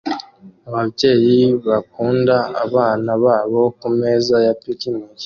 Ababyeyi 0.67 1.37
bakunda 1.67 2.35
abana 2.63 3.11
babo 3.23 3.61
kumeza 3.77 4.35
ya 4.45 4.53
picnic 4.63 5.17